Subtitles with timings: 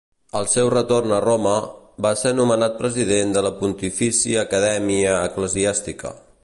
[0.37, 1.51] Al seu retorn a Roma,
[2.05, 6.19] va ser nomenat president de la Pontifícia Acadèmia Eclesiàstica.